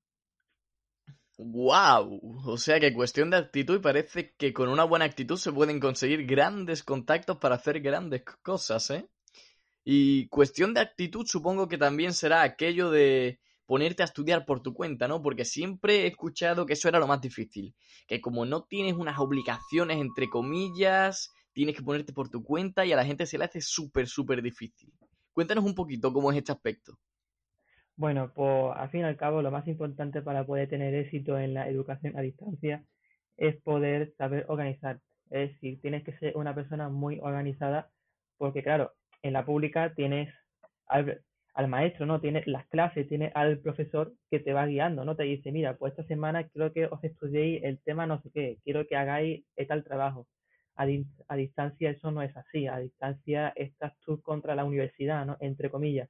¡Wow! 1.39 2.21
O 2.45 2.57
sea 2.57 2.79
que 2.79 2.93
cuestión 2.93 3.31
de 3.31 3.37
actitud 3.37 3.77
y 3.77 3.81
parece 3.81 4.35
que 4.37 4.53
con 4.53 4.69
una 4.69 4.83
buena 4.83 5.05
actitud 5.05 5.37
se 5.37 5.51
pueden 5.51 5.79
conseguir 5.79 6.27
grandes 6.27 6.83
contactos 6.83 7.37
para 7.37 7.55
hacer 7.55 7.81
grandes 7.81 8.23
cosas, 8.43 8.91
¿eh? 8.91 9.09
Y 9.83 10.27
cuestión 10.27 10.75
de 10.75 10.81
actitud 10.81 11.25
supongo 11.25 11.67
que 11.67 11.79
también 11.79 12.13
será 12.13 12.43
aquello 12.43 12.91
de 12.91 13.39
ponerte 13.71 14.03
a 14.03 14.05
estudiar 14.05 14.45
por 14.45 14.61
tu 14.61 14.73
cuenta, 14.73 15.07
¿no? 15.07 15.21
Porque 15.21 15.45
siempre 15.45 16.01
he 16.01 16.07
escuchado 16.07 16.65
que 16.65 16.73
eso 16.73 16.89
era 16.89 16.99
lo 16.99 17.07
más 17.07 17.21
difícil, 17.21 17.73
que 18.05 18.19
como 18.19 18.45
no 18.45 18.65
tienes 18.65 18.95
unas 18.95 19.17
obligaciones 19.17 19.95
entre 19.95 20.27
comillas, 20.27 21.33
tienes 21.53 21.77
que 21.77 21.81
ponerte 21.81 22.11
por 22.11 22.27
tu 22.27 22.43
cuenta 22.43 22.85
y 22.85 22.91
a 22.91 22.97
la 22.97 23.05
gente 23.05 23.25
se 23.25 23.37
le 23.37 23.45
hace 23.45 23.61
súper, 23.61 24.07
súper 24.07 24.41
difícil. 24.41 24.91
Cuéntanos 25.31 25.63
un 25.63 25.73
poquito 25.73 26.11
cómo 26.11 26.33
es 26.33 26.39
este 26.39 26.51
aspecto. 26.51 26.97
Bueno, 27.95 28.33
pues 28.35 28.75
al 28.75 28.89
fin 28.89 28.99
y 28.99 29.03
al 29.03 29.15
cabo 29.15 29.41
lo 29.41 29.51
más 29.51 29.65
importante 29.69 30.21
para 30.21 30.45
poder 30.45 30.67
tener 30.67 30.93
éxito 30.93 31.39
en 31.39 31.53
la 31.53 31.69
educación 31.69 32.17
a 32.17 32.21
distancia 32.21 32.83
es 33.37 33.55
poder 33.61 34.13
saber 34.17 34.43
organizar. 34.49 34.99
Es 35.29 35.51
decir, 35.53 35.79
tienes 35.79 36.03
que 36.03 36.11
ser 36.17 36.35
una 36.35 36.53
persona 36.53 36.89
muy 36.89 37.21
organizada 37.21 37.89
porque 38.37 38.63
claro, 38.63 38.91
en 39.21 39.31
la 39.31 39.45
pública 39.45 39.93
tienes 39.95 40.27
al, 41.53 41.67
maestro, 41.67 42.05
¿no? 42.05 42.21
Tienes 42.21 42.47
las 42.47 42.67
clases, 42.67 43.07
tienes 43.07 43.31
al 43.35 43.59
profesor 43.59 44.13
que 44.29 44.39
te 44.39 44.53
va 44.53 44.65
guiando, 44.65 45.05
¿no? 45.05 45.15
Te 45.15 45.23
dice, 45.23 45.51
mira, 45.51 45.77
pues 45.77 45.91
esta 45.91 46.03
semana 46.05 46.47
quiero 46.49 46.73
que 46.73 46.85
os 46.85 47.03
estudiéis 47.03 47.63
el 47.63 47.79
tema 47.83 48.07
no 48.07 48.21
sé 48.21 48.29
qué, 48.33 48.57
quiero 48.63 48.87
que 48.87 48.95
hagáis 48.95 49.43
tal 49.67 49.83
trabajo. 49.83 50.27
A, 50.75 50.87
a 51.27 51.35
distancia 51.35 51.91
eso 51.91 52.11
no 52.11 52.21
es 52.21 52.35
así, 52.35 52.67
a 52.67 52.79
distancia 52.79 53.53
estás 53.55 53.93
tú 53.99 54.21
contra 54.21 54.55
la 54.55 54.65
universidad, 54.65 55.25
¿no? 55.25 55.37
Entre 55.39 55.69
comillas 55.69 56.09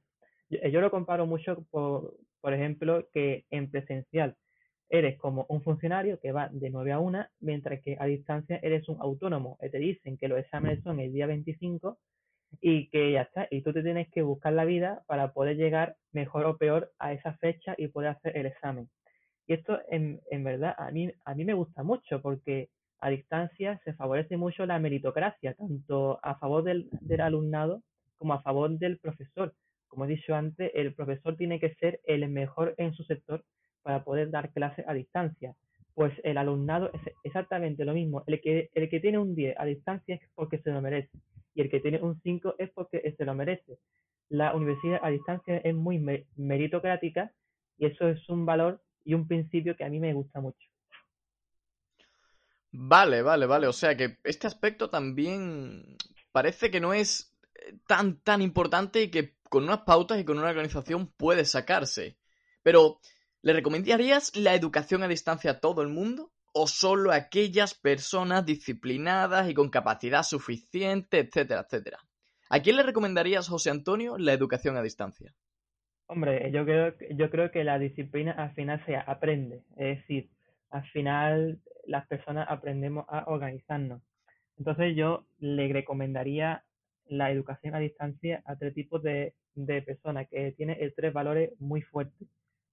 yo, 0.70 0.80
lo 0.80 0.90
comparo 0.90 1.26
mucho, 1.26 1.64
por, 1.70 2.14
por 2.40 2.54
ejemplo, 2.54 3.08
que 3.12 3.44
en 3.50 3.70
presencial 3.70 4.36
eres 4.88 5.16
como 5.18 5.46
un 5.48 5.62
funcionario 5.62 6.20
que 6.20 6.32
va 6.32 6.48
de 6.52 6.68
9 6.68 6.92
a 6.92 6.98
1, 6.98 7.26
mientras 7.40 7.80
que 7.80 7.96
a 7.98 8.04
distancia 8.04 8.60
eres 8.62 8.88
un 8.88 9.00
autónomo. 9.00 9.56
Te 9.60 9.78
dicen 9.78 10.18
que 10.18 10.28
los 10.28 10.38
exámenes 10.38 10.82
son 10.82 11.00
el 11.00 11.12
día 11.12 11.26
25 11.26 11.98
y 12.60 12.88
que 12.90 13.12
ya 13.12 13.22
está. 13.22 13.48
Y 13.50 13.62
tú 13.62 13.72
te 13.72 13.82
tienes 13.82 14.08
que 14.10 14.22
buscar 14.22 14.52
la 14.52 14.64
vida 14.64 15.02
para 15.06 15.32
poder 15.32 15.56
llegar 15.56 15.96
mejor 16.12 16.46
o 16.46 16.56
peor 16.56 16.92
a 16.98 17.12
esa 17.12 17.34
fecha 17.34 17.74
y 17.78 17.88
poder 17.88 18.10
hacer 18.10 18.36
el 18.36 18.46
examen. 18.46 18.88
Y 19.46 19.54
esto 19.54 19.80
en, 19.90 20.20
en 20.30 20.44
verdad 20.44 20.74
a 20.78 20.90
mí, 20.90 21.10
a 21.24 21.34
mí 21.34 21.44
me 21.44 21.54
gusta 21.54 21.82
mucho 21.82 22.20
porque 22.22 22.68
a 23.00 23.10
distancia 23.10 23.80
se 23.84 23.94
favorece 23.94 24.36
mucho 24.36 24.64
la 24.66 24.78
meritocracia, 24.78 25.54
tanto 25.54 26.20
a 26.22 26.38
favor 26.38 26.62
del, 26.62 26.88
del 27.00 27.20
alumnado 27.20 27.82
como 28.18 28.34
a 28.34 28.42
favor 28.42 28.70
del 28.78 28.98
profesor 28.98 29.52
como 29.92 30.06
he 30.06 30.08
dicho 30.08 30.34
antes, 30.34 30.72
el 30.74 30.94
profesor 30.94 31.36
tiene 31.36 31.60
que 31.60 31.74
ser 31.74 32.00
el 32.06 32.26
mejor 32.30 32.74
en 32.78 32.94
su 32.94 33.04
sector 33.04 33.44
para 33.82 34.02
poder 34.04 34.30
dar 34.30 34.50
clases 34.50 34.88
a 34.88 34.94
distancia. 34.94 35.54
Pues 35.94 36.14
el 36.24 36.38
alumnado 36.38 36.90
es 36.94 37.02
exactamente 37.24 37.84
lo 37.84 37.92
mismo. 37.92 38.24
El 38.26 38.40
que, 38.40 38.70
el 38.72 38.88
que 38.88 39.00
tiene 39.00 39.18
un 39.18 39.34
10 39.34 39.54
a 39.58 39.66
distancia 39.66 40.14
es 40.14 40.22
porque 40.34 40.56
se 40.60 40.70
lo 40.70 40.80
merece. 40.80 41.10
Y 41.54 41.62
el 41.62 41.70
que 41.70 41.80
tiene 41.80 42.00
un 42.00 42.20
5 42.20 42.56
es 42.58 42.70
porque 42.70 43.14
se 43.16 43.24
lo 43.24 43.34
merece. 43.34 43.78
La 44.28 44.54
universidad 44.54 45.00
a 45.02 45.10
distancia 45.10 45.58
es 45.58 45.74
muy 45.74 45.98
meritocrática 46.36 47.32
y 47.78 47.86
eso 47.86 48.08
es 48.08 48.28
un 48.28 48.46
valor 48.46 48.82
y 49.04 49.14
un 49.14 49.26
principio 49.26 49.76
que 49.76 49.84
a 49.84 49.90
mí 49.90 50.00
me 50.00 50.14
gusta 50.14 50.40
mucho. 50.40 50.68
Vale, 52.70 53.20
vale, 53.22 53.46
vale. 53.46 53.66
O 53.66 53.72
sea 53.72 53.96
que 53.96 54.18
este 54.24 54.46
aspecto 54.46 54.88
también 54.88 55.96
parece 56.32 56.70
que 56.70 56.80
no 56.80 56.94
es 56.94 57.36
tan, 57.86 58.20
tan 58.20 58.40
importante 58.40 59.02
y 59.02 59.10
que 59.10 59.34
con 59.48 59.64
unas 59.64 59.82
pautas 59.82 60.18
y 60.18 60.24
con 60.24 60.38
una 60.38 60.48
organización 60.48 61.08
puede 61.08 61.44
sacarse. 61.44 62.16
Pero, 62.62 63.00
¿le 63.42 63.52
recomendarías 63.52 64.34
la 64.36 64.54
educación 64.54 65.02
a 65.02 65.08
distancia 65.08 65.50
a 65.50 65.60
todo 65.60 65.82
el 65.82 65.88
mundo? 65.88 66.31
¿O 66.52 66.66
solo 66.66 67.12
aquellas 67.12 67.74
personas 67.74 68.44
disciplinadas 68.44 69.48
y 69.48 69.54
con 69.54 69.70
capacidad 69.70 70.22
suficiente, 70.22 71.18
etcétera, 71.18 71.62
etcétera? 71.62 71.98
¿A 72.50 72.60
quién 72.60 72.76
le 72.76 72.82
recomendarías, 72.82 73.48
José 73.48 73.70
Antonio, 73.70 74.18
la 74.18 74.34
educación 74.34 74.76
a 74.76 74.82
distancia? 74.82 75.34
Hombre, 76.06 76.50
yo 76.52 76.64
creo, 76.66 76.94
yo 77.12 77.30
creo 77.30 77.50
que 77.50 77.64
la 77.64 77.78
disciplina 77.78 78.32
al 78.32 78.52
final 78.52 78.84
se 78.84 78.96
aprende. 78.96 79.62
Es 79.76 80.00
decir, 80.00 80.28
al 80.68 80.84
final 80.90 81.60
las 81.86 82.06
personas 82.06 82.46
aprendemos 82.50 83.06
a 83.08 83.24
organizarnos. 83.28 84.02
Entonces 84.58 84.94
yo 84.94 85.24
le 85.38 85.72
recomendaría 85.72 86.64
la 87.06 87.30
educación 87.30 87.74
a 87.74 87.78
distancia 87.78 88.42
a 88.44 88.56
tres 88.56 88.74
tipos 88.74 89.02
de, 89.02 89.34
de 89.54 89.82
personas 89.82 90.28
que 90.28 90.52
tiene 90.52 90.76
tres 90.94 91.12
valores 91.12 91.52
muy 91.58 91.80
fuertes. 91.80 92.28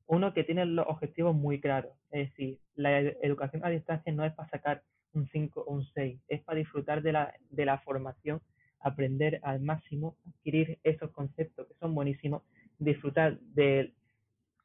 Uno 0.09 0.33
que 0.33 0.43
tiene 0.43 0.65
los 0.65 0.87
objetivos 0.87 1.35
muy 1.35 1.61
claros, 1.61 1.91
es 2.09 2.29
decir, 2.29 2.57
la 2.73 2.99
educación 2.99 3.63
a 3.63 3.69
distancia 3.69 4.11
no 4.11 4.25
es 4.25 4.33
para 4.33 4.49
sacar 4.49 4.81
un 5.13 5.27
5 5.27 5.61
o 5.61 5.71
un 5.71 5.85
6, 5.85 6.19
es 6.27 6.41
para 6.41 6.57
disfrutar 6.57 7.03
de 7.03 7.11
la, 7.11 7.31
de 7.51 7.65
la 7.65 7.77
formación, 7.77 8.41
aprender 8.79 9.39
al 9.43 9.59
máximo, 9.59 10.17
adquirir 10.27 10.79
esos 10.83 11.11
conceptos 11.11 11.67
que 11.67 11.75
son 11.75 11.93
buenísimos, 11.93 12.41
disfrutar 12.79 13.37
de, 13.39 13.93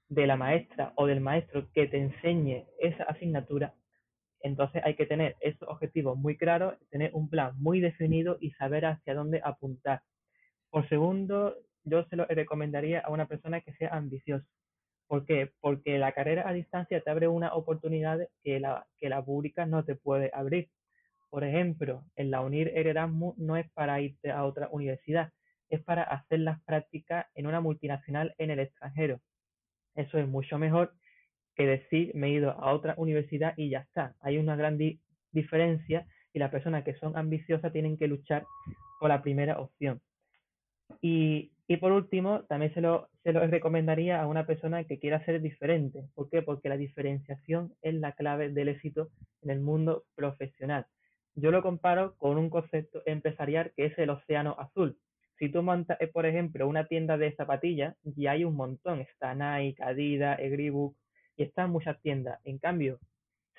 de 0.08 0.26
la 0.26 0.38
maestra 0.38 0.94
o 0.96 1.04
del 1.04 1.20
maestro 1.20 1.70
que 1.74 1.88
te 1.88 1.98
enseñe 1.98 2.64
esa 2.78 3.02
asignatura. 3.04 3.74
Entonces 4.40 4.80
hay 4.82 4.94
que 4.96 5.04
tener 5.04 5.36
esos 5.40 5.68
objetivos 5.68 6.16
muy 6.16 6.38
claros, 6.38 6.74
tener 6.88 7.10
un 7.12 7.28
plan 7.28 7.52
muy 7.58 7.80
definido 7.80 8.38
y 8.40 8.52
saber 8.52 8.86
hacia 8.86 9.12
dónde 9.12 9.42
apuntar. 9.44 10.00
Por 10.70 10.88
segundo, 10.88 11.54
yo 11.84 12.02
se 12.06 12.16
lo 12.16 12.24
recomendaría 12.24 13.00
a 13.00 13.10
una 13.10 13.26
persona 13.26 13.60
que 13.60 13.74
sea 13.74 13.90
ambiciosa. 13.90 14.46
¿Por 15.06 15.26
qué? 15.26 15.52
Porque 15.60 15.98
la 15.98 16.12
carrera 16.12 16.48
a 16.48 16.52
distancia 16.52 17.00
te 17.00 17.10
abre 17.10 17.28
una 17.28 17.54
oportunidad 17.54 18.20
que 18.42 18.60
la, 18.60 18.86
que 18.98 19.08
la 19.08 19.24
pública 19.24 19.66
no 19.66 19.84
te 19.84 19.94
puede 19.94 20.30
abrir. 20.32 20.70
Por 21.30 21.44
ejemplo, 21.44 22.04
en 22.16 22.30
la 22.30 22.40
UNIR 22.40 22.72
el 22.74 22.86
Erasmus 22.86 23.36
no 23.38 23.56
es 23.56 23.70
para 23.72 24.00
irte 24.00 24.30
a 24.30 24.44
otra 24.44 24.68
universidad, 24.70 25.32
es 25.68 25.82
para 25.82 26.02
hacer 26.02 26.40
las 26.40 26.62
prácticas 26.62 27.26
en 27.34 27.46
una 27.46 27.60
multinacional 27.60 28.34
en 28.38 28.50
el 28.50 28.60
extranjero. 28.60 29.20
Eso 29.94 30.18
es 30.18 30.28
mucho 30.28 30.58
mejor 30.58 30.94
que 31.54 31.66
decir 31.66 32.12
me 32.14 32.28
he 32.28 32.30
ido 32.30 32.52
a 32.52 32.72
otra 32.72 32.94
universidad 32.96 33.54
y 33.56 33.70
ya 33.70 33.80
está. 33.80 34.14
Hay 34.20 34.38
una 34.38 34.56
gran 34.56 34.78
diferencia 35.32 36.06
y 36.32 36.38
las 36.38 36.50
personas 36.50 36.84
que 36.84 36.94
son 36.94 37.16
ambiciosas 37.16 37.72
tienen 37.72 37.96
que 37.96 38.08
luchar 38.08 38.44
por 38.98 39.08
la 39.08 39.22
primera 39.22 39.60
opción. 39.60 40.00
Y, 41.00 41.52
y 41.66 41.76
por 41.76 41.92
último, 41.92 42.44
también 42.44 42.74
se 42.74 42.80
lo, 42.80 43.08
se 43.24 43.32
lo 43.32 43.44
recomendaría 43.46 44.20
a 44.20 44.26
una 44.26 44.46
persona 44.46 44.84
que 44.84 44.98
quiera 44.98 45.24
ser 45.24 45.40
diferente. 45.40 46.04
¿Por 46.14 46.28
qué? 46.28 46.42
Porque 46.42 46.68
la 46.68 46.76
diferenciación 46.76 47.72
es 47.80 47.94
la 47.94 48.12
clave 48.12 48.50
del 48.50 48.68
éxito 48.68 49.08
en 49.40 49.48
el 49.48 49.60
mundo 49.60 50.04
profesional. 50.14 50.86
Yo 51.34 51.50
lo 51.50 51.62
comparo 51.62 52.16
con 52.18 52.36
un 52.36 52.50
concepto 52.50 53.02
empresarial 53.06 53.72
que 53.76 53.86
es 53.86 53.98
el 53.98 54.10
océano 54.10 54.56
azul. 54.58 54.98
Si 55.38 55.48
tú 55.48 55.62
montas, 55.62 55.96
eh, 56.00 56.06
por 56.06 56.26
ejemplo, 56.26 56.68
una 56.68 56.86
tienda 56.86 57.16
de 57.16 57.34
zapatillas, 57.34 57.96
ya 58.02 58.32
hay 58.32 58.44
un 58.44 58.56
montón. 58.56 59.00
Está 59.00 59.34
Nike, 59.34 59.82
Adidas, 59.82 60.38
Reebok, 60.38 60.94
y 61.36 61.44
están 61.44 61.70
muchas 61.70 61.98
tiendas. 62.02 62.38
En 62.44 62.58
cambio, 62.58 63.00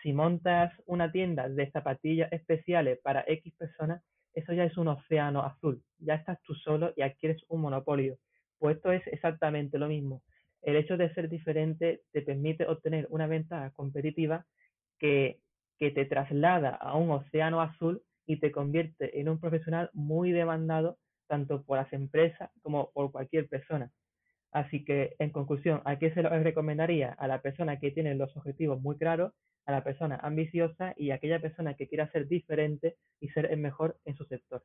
si 0.03 0.13
montas 0.13 0.71
una 0.85 1.11
tienda 1.11 1.49
de 1.49 1.71
zapatillas 1.71 2.31
especiales 2.31 2.99
para 2.99 3.25
X 3.27 3.51
personas, 3.57 4.03
eso 4.33 4.53
ya 4.53 4.65
es 4.65 4.77
un 4.77 4.89
océano 4.89 5.41
azul. 5.41 5.81
Ya 5.97 6.13
estás 6.13 6.39
tú 6.43 6.53
solo 6.53 6.93
y 6.95 7.01
adquieres 7.01 7.43
un 7.49 7.61
monopolio. 7.61 8.19
Pues 8.59 8.77
esto 8.77 8.91
es 8.91 9.05
exactamente 9.07 9.77
lo 9.77 9.87
mismo. 9.87 10.23
El 10.61 10.75
hecho 10.77 10.97
de 10.97 11.13
ser 11.13 11.29
diferente 11.29 12.01
te 12.11 12.21
permite 12.21 12.65
obtener 12.67 13.07
una 13.09 13.27
ventaja 13.27 13.71
competitiva 13.71 14.45
que, 14.99 15.39
que 15.77 15.91
te 15.91 16.05
traslada 16.05 16.69
a 16.71 16.95
un 16.97 17.11
océano 17.11 17.61
azul 17.61 18.01
y 18.25 18.39
te 18.39 18.51
convierte 18.51 19.19
en 19.19 19.29
un 19.29 19.39
profesional 19.39 19.89
muy 19.93 20.31
demandado 20.31 20.97
tanto 21.27 21.63
por 21.63 21.77
las 21.77 21.91
empresas 21.93 22.49
como 22.61 22.91
por 22.91 23.11
cualquier 23.11 23.47
persona. 23.47 23.91
Así 24.51 24.85
que, 24.85 25.15
en 25.19 25.31
conclusión, 25.31 25.81
¿a 25.85 25.99
qué 25.99 26.13
se 26.13 26.23
lo 26.23 26.29
recomendaría? 26.29 27.11
A 27.11 27.27
la 27.27 27.41
persona 27.41 27.79
que 27.79 27.91
tiene 27.91 28.15
los 28.15 28.35
objetivos 28.37 28.81
muy 28.81 28.97
claros 28.97 29.33
a 29.65 29.71
la 29.71 29.83
persona 29.83 30.17
ambiciosa 30.21 30.93
y 30.95 31.11
a 31.11 31.15
aquella 31.15 31.41
persona 31.41 31.75
que 31.75 31.87
quiera 31.87 32.11
ser 32.11 32.27
diferente 32.27 32.97
y 33.19 33.29
ser 33.29 33.51
el 33.51 33.59
mejor 33.59 33.99
en 34.05 34.15
su 34.15 34.25
sector. 34.25 34.63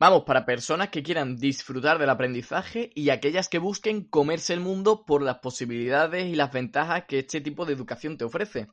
Vamos, 0.00 0.24
para 0.24 0.44
personas 0.44 0.88
que 0.88 1.02
quieran 1.02 1.36
disfrutar 1.36 1.98
del 1.98 2.10
aprendizaje 2.10 2.90
y 2.94 3.10
aquellas 3.10 3.48
que 3.48 3.58
busquen 3.58 4.04
comerse 4.04 4.52
el 4.52 4.60
mundo 4.60 5.04
por 5.04 5.22
las 5.22 5.38
posibilidades 5.38 6.26
y 6.26 6.34
las 6.34 6.52
ventajas 6.52 7.04
que 7.04 7.20
este 7.20 7.40
tipo 7.40 7.64
de 7.64 7.74
educación 7.74 8.18
te 8.18 8.24
ofrece. 8.24 8.66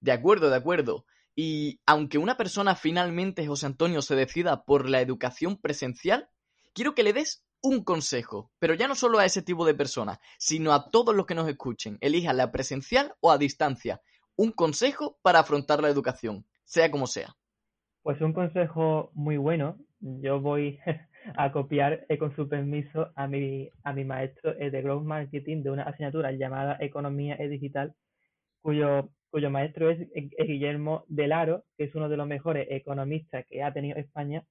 De 0.00 0.12
acuerdo, 0.12 0.48
de 0.48 0.56
acuerdo. 0.56 1.04
Y 1.34 1.80
aunque 1.86 2.18
una 2.18 2.36
persona 2.36 2.74
finalmente, 2.74 3.46
José 3.46 3.66
Antonio, 3.66 4.00
se 4.00 4.16
decida 4.16 4.64
por 4.64 4.88
la 4.88 5.00
educación 5.00 5.58
presencial, 5.58 6.28
quiero 6.72 6.94
que 6.94 7.02
le 7.02 7.12
des 7.12 7.44
un 7.60 7.84
consejo, 7.84 8.50
pero 8.58 8.74
ya 8.74 8.88
no 8.88 8.94
solo 8.94 9.18
a 9.18 9.24
ese 9.24 9.42
tipo 9.42 9.64
de 9.64 9.74
personas, 9.74 10.18
sino 10.38 10.72
a 10.72 10.90
todos 10.90 11.14
los 11.14 11.26
que 11.26 11.34
nos 11.34 11.48
escuchen. 11.48 11.98
Elija 12.00 12.32
la 12.32 12.50
presencial 12.50 13.14
o 13.20 13.30
a 13.30 13.38
distancia. 13.38 14.00
Un 14.36 14.52
consejo 14.52 15.18
para 15.22 15.40
afrontar 15.40 15.80
la 15.82 15.88
educación. 15.88 16.46
sea 16.64 16.90
como 16.90 17.06
sea. 17.06 17.36
Pues 18.02 18.20
un 18.20 18.32
consejo 18.32 19.10
muy 19.14 19.36
bueno. 19.36 19.78
Yo 20.02 20.40
voy 20.40 20.80
a 21.36 21.52
copiar 21.52 22.04
eh, 22.08 22.18
con 22.18 22.34
su 22.34 22.48
permiso 22.48 23.12
a 23.14 23.28
mi, 23.28 23.70
a 23.84 23.92
mi 23.92 24.04
maestro 24.04 24.52
eh, 24.58 24.70
de 24.70 24.82
Growth 24.82 25.04
Marketing 25.04 25.62
de 25.62 25.70
una 25.70 25.84
asignatura 25.84 26.32
llamada 26.32 26.76
Economía 26.80 27.36
Digital, 27.36 27.94
cuyo, 28.62 29.10
cuyo 29.30 29.50
maestro 29.50 29.90
es, 29.90 30.08
Guillermo 30.12 31.04
Delaro, 31.06 31.64
que 31.76 31.84
es 31.84 31.94
uno 31.94 32.08
de 32.08 32.16
los 32.16 32.26
mejores 32.26 32.66
economistas 32.70 33.46
que 33.48 33.62
ha 33.62 33.72
tenido 33.72 33.96
España. 33.96 34.44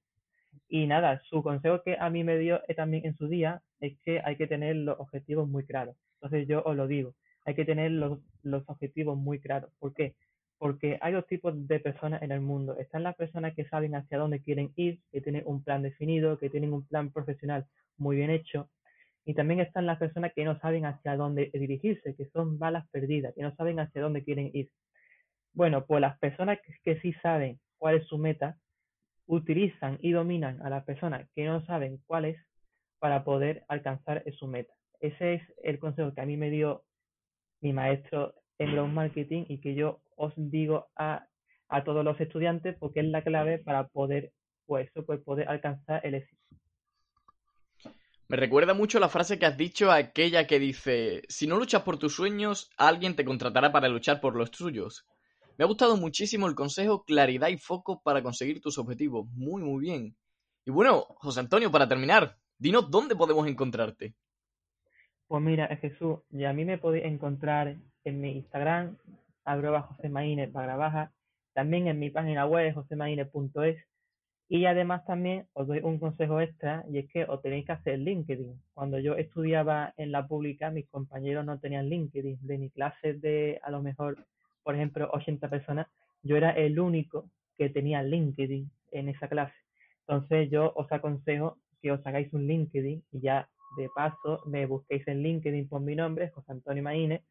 Y 0.68 0.86
nada, 0.86 1.20
su 1.28 1.42
consejo 1.42 1.82
que 1.82 1.98
a 2.00 2.08
mí 2.08 2.24
me 2.24 2.38
dio 2.38 2.62
eh, 2.68 2.74
también 2.74 3.04
en 3.04 3.16
su 3.18 3.28
día 3.28 3.62
es 3.80 3.98
que 4.04 4.22
hay 4.24 4.36
que 4.36 4.46
tener 4.46 4.76
los 4.76 4.98
objetivos 5.00 5.48
muy 5.48 5.66
claros. 5.66 5.96
Entonces 6.14 6.48
yo 6.48 6.62
os 6.64 6.76
lo 6.76 6.86
digo, 6.86 7.14
hay 7.44 7.54
que 7.54 7.66
tener 7.66 7.90
los, 7.90 8.20
los 8.42 8.64
objetivos 8.68 9.18
muy 9.18 9.38
claros. 9.38 9.70
¿Por 9.78 9.92
qué? 9.92 10.14
Porque 10.62 10.96
hay 11.00 11.12
dos 11.12 11.26
tipos 11.26 11.52
de 11.66 11.80
personas 11.80 12.22
en 12.22 12.30
el 12.30 12.40
mundo. 12.40 12.78
Están 12.78 13.02
las 13.02 13.16
personas 13.16 13.52
que 13.56 13.64
saben 13.64 13.96
hacia 13.96 14.16
dónde 14.16 14.40
quieren 14.40 14.72
ir, 14.76 15.00
que 15.10 15.20
tienen 15.20 15.42
un 15.44 15.64
plan 15.64 15.82
definido, 15.82 16.38
que 16.38 16.50
tienen 16.50 16.72
un 16.72 16.86
plan 16.86 17.10
profesional 17.10 17.66
muy 17.96 18.14
bien 18.14 18.30
hecho. 18.30 18.70
Y 19.24 19.34
también 19.34 19.58
están 19.58 19.86
las 19.86 19.98
personas 19.98 20.32
que 20.32 20.44
no 20.44 20.56
saben 20.60 20.86
hacia 20.86 21.16
dónde 21.16 21.50
dirigirse, 21.52 22.14
que 22.14 22.26
son 22.26 22.60
balas 22.60 22.88
perdidas, 22.90 23.34
que 23.34 23.42
no 23.42 23.52
saben 23.56 23.80
hacia 23.80 24.02
dónde 24.02 24.22
quieren 24.22 24.52
ir. 24.54 24.70
Bueno, 25.52 25.84
pues 25.84 26.00
las 26.00 26.16
personas 26.20 26.60
que, 26.84 27.00
sí 27.00 27.12
saben 27.14 27.58
cuál 27.78 27.96
es 27.96 28.06
su 28.06 28.16
meta, 28.16 28.56
utilizan 29.26 29.98
y 30.00 30.12
dominan 30.12 30.64
a 30.64 30.70
las 30.70 30.84
personas 30.84 31.28
que 31.34 31.44
no 31.44 31.66
saben 31.66 31.98
cuál 32.06 32.26
es 32.26 32.40
para 33.00 33.24
poder 33.24 33.64
alcanzar 33.66 34.22
su 34.38 34.46
meta. 34.46 34.72
Ese 35.00 35.34
es 35.34 35.42
el 35.64 35.80
consejo 35.80 36.14
que 36.14 36.20
a 36.20 36.26
mí 36.26 36.36
me 36.36 36.50
dio 36.50 36.84
mi 37.60 37.72
maestro 37.72 38.36
en 38.58 38.76
los 38.76 38.88
marketing 38.88 39.46
y 39.48 39.58
que 39.58 39.74
yo 39.74 40.01
os 40.16 40.32
digo 40.36 40.88
a, 40.96 41.26
a 41.68 41.84
todos 41.84 42.04
los 42.04 42.20
estudiantes 42.20 42.76
porque 42.78 43.00
es 43.00 43.06
la 43.06 43.22
clave 43.22 43.58
para 43.58 43.88
poder, 43.88 44.32
pues, 44.66 44.90
pues 45.06 45.20
poder 45.20 45.48
alcanzar 45.48 46.04
el 46.04 46.14
éxito. 46.14 46.42
Me 48.28 48.36
recuerda 48.36 48.72
mucho 48.72 48.98
la 48.98 49.10
frase 49.10 49.38
que 49.38 49.44
has 49.44 49.58
dicho, 49.58 49.90
aquella 49.90 50.46
que 50.46 50.58
dice, 50.58 51.22
si 51.28 51.46
no 51.46 51.58
luchas 51.58 51.82
por 51.82 51.98
tus 51.98 52.14
sueños, 52.14 52.70
alguien 52.78 53.14
te 53.14 53.26
contratará 53.26 53.72
para 53.72 53.88
luchar 53.88 54.22
por 54.22 54.36
los 54.36 54.50
tuyos. 54.50 55.06
Me 55.58 55.64
ha 55.64 55.68
gustado 55.68 55.98
muchísimo 55.98 56.46
el 56.46 56.54
consejo, 56.54 57.04
claridad 57.04 57.48
y 57.48 57.58
foco 57.58 58.00
para 58.02 58.22
conseguir 58.22 58.60
tus 58.62 58.78
objetivos. 58.78 59.26
Muy, 59.34 59.62
muy 59.62 59.80
bien. 59.82 60.16
Y 60.64 60.70
bueno, 60.70 61.04
José 61.16 61.40
Antonio, 61.40 61.70
para 61.70 61.86
terminar, 61.86 62.36
dinos 62.56 62.90
dónde 62.90 63.16
podemos 63.16 63.46
encontrarte. 63.46 64.14
Pues 65.26 65.42
mira, 65.42 65.66
Jesús, 65.76 66.20
y 66.30 66.44
a 66.44 66.52
mí 66.52 66.64
me 66.64 66.78
podéis 66.78 67.04
encontrar 67.04 67.76
en 68.04 68.20
mi 68.20 68.36
Instagram, 68.36 68.96
arroba 69.44 69.82
josemaine 69.82 70.46
barra 70.46 70.76
baja, 70.76 71.12
también 71.52 71.86
en 71.88 71.98
mi 71.98 72.10
página 72.10 72.46
web 72.46 72.74
josemaine.es 72.74 73.78
y 74.48 74.66
además 74.66 75.04
también 75.06 75.46
os 75.54 75.66
doy 75.66 75.80
un 75.82 75.98
consejo 75.98 76.38
extra 76.40 76.84
y 76.90 76.98
es 76.98 77.08
que 77.10 77.24
os 77.24 77.40
tenéis 77.40 77.64
que 77.64 77.72
hacer 77.72 77.98
LinkedIn. 77.98 78.60
Cuando 78.74 78.98
yo 78.98 79.14
estudiaba 79.14 79.94
en 79.96 80.12
la 80.12 80.26
pública, 80.26 80.70
mis 80.70 80.86
compañeros 80.88 81.46
no 81.46 81.58
tenían 81.58 81.88
LinkedIn. 81.88 82.38
De 82.42 82.58
mi 82.58 82.68
clase 82.68 83.14
de 83.14 83.58
a 83.62 83.70
lo 83.70 83.80
mejor, 83.80 84.26
por 84.62 84.74
ejemplo, 84.74 85.08
80 85.10 85.48
personas, 85.48 85.86
yo 86.22 86.36
era 86.36 86.50
el 86.50 86.78
único 86.78 87.30
que 87.56 87.70
tenía 87.70 88.02
LinkedIn 88.02 88.70
en 88.90 89.08
esa 89.08 89.26
clase. 89.26 89.54
Entonces 90.06 90.50
yo 90.50 90.72
os 90.76 90.90
aconsejo 90.92 91.56
que 91.80 91.92
os 91.92 92.06
hagáis 92.06 92.30
un 92.34 92.46
LinkedIn 92.46 93.02
y 93.12 93.20
ya 93.20 93.48
de 93.78 93.88
paso 93.94 94.42
me 94.46 94.66
busquéis 94.66 95.08
en 95.08 95.22
LinkedIn 95.22 95.68
por 95.68 95.80
mi 95.80 95.96
nombre, 95.96 96.28
José 96.28 96.52
Antonio 96.52 96.82
Maine, 96.82 97.22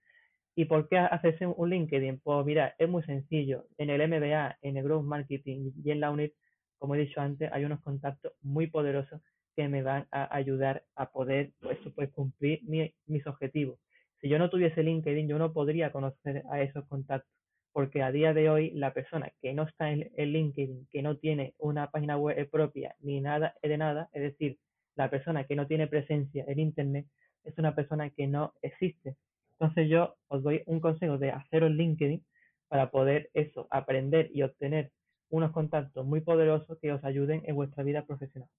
¿Y 0.55 0.65
por 0.65 0.89
qué 0.89 0.97
hacerse 0.97 1.47
un 1.47 1.69
LinkedIn? 1.69 2.19
Pues 2.19 2.45
mira, 2.45 2.75
es 2.77 2.89
muy 2.89 3.03
sencillo. 3.03 3.67
En 3.77 3.89
el 3.89 4.05
MBA, 4.07 4.57
en 4.61 4.77
el 4.77 4.83
Growth 4.83 5.05
Marketing 5.05 5.71
y 5.83 5.91
en 5.91 6.01
la 6.01 6.11
UNIT, 6.11 6.33
como 6.77 6.95
he 6.95 6.99
dicho 6.99 7.21
antes, 7.21 7.49
hay 7.53 7.63
unos 7.63 7.81
contactos 7.81 8.33
muy 8.41 8.67
poderosos 8.67 9.21
que 9.55 9.67
me 9.69 9.81
van 9.81 10.07
a 10.11 10.35
ayudar 10.35 10.83
a 10.95 11.11
poder 11.11 11.51
pues, 11.61 11.77
pues 11.95 12.11
cumplir 12.11 12.61
mis 12.63 13.27
objetivos. 13.27 13.79
Si 14.19 14.29
yo 14.29 14.39
no 14.39 14.49
tuviese 14.49 14.83
LinkedIn, 14.83 15.27
yo 15.27 15.37
no 15.37 15.53
podría 15.53 15.91
conocer 15.91 16.43
a 16.51 16.61
esos 16.61 16.85
contactos, 16.87 17.31
porque 17.71 18.03
a 18.03 18.11
día 18.11 18.33
de 18.33 18.49
hoy 18.49 18.71
la 18.71 18.93
persona 18.93 19.31
que 19.41 19.53
no 19.53 19.63
está 19.63 19.91
en, 19.91 20.11
en 20.15 20.31
LinkedIn, 20.33 20.87
que 20.91 21.01
no 21.01 21.17
tiene 21.17 21.53
una 21.59 21.89
página 21.89 22.17
web 22.17 22.49
propia 22.49 22.95
ni 22.99 23.21
nada 23.21 23.55
de 23.61 23.77
nada, 23.77 24.09
es 24.11 24.21
decir, 24.21 24.57
la 24.95 25.09
persona 25.09 25.45
que 25.45 25.55
no 25.55 25.67
tiene 25.67 25.87
presencia 25.87 26.43
en 26.47 26.59
Internet, 26.59 27.07
es 27.43 27.57
una 27.57 27.73
persona 27.73 28.09
que 28.09 28.27
no 28.27 28.53
existe 28.61 29.15
entonces 29.61 29.91
yo 29.91 30.15
os 30.27 30.41
doy 30.41 30.63
un 30.65 30.79
consejo 30.79 31.19
de 31.19 31.29
haceros 31.29 31.69
LinkedIn 31.69 32.25
para 32.67 32.89
poder 32.89 33.29
eso, 33.35 33.67
aprender 33.69 34.31
y 34.33 34.41
obtener 34.41 34.91
unos 35.29 35.51
contactos 35.51 36.03
muy 36.03 36.21
poderosos 36.21 36.79
que 36.81 36.91
os 36.91 37.03
ayuden 37.03 37.43
en 37.45 37.55
vuestra 37.55 37.83
vida 37.83 38.03
profesional. 38.03 38.49